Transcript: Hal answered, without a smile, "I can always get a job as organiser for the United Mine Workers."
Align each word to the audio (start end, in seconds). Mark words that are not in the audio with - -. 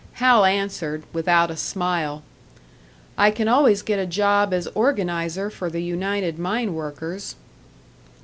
Hal 0.13 0.45
answered, 0.45 1.03
without 1.13 1.51
a 1.51 1.55
smile, 1.55 2.23
"I 3.19 3.29
can 3.29 3.47
always 3.47 3.83
get 3.83 3.99
a 3.99 4.07
job 4.07 4.51
as 4.51 4.65
organiser 4.73 5.51
for 5.51 5.69
the 5.69 5.83
United 5.83 6.39
Mine 6.39 6.73
Workers." 6.73 7.35